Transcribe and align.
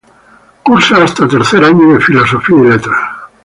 Cursa 0.63 1.03
hasta 1.03 1.27
tercer 1.27 1.63
año 1.63 1.93
de 1.93 1.99
Filosofía 1.99 2.55
y 2.61 2.69
Letras. 2.71 3.17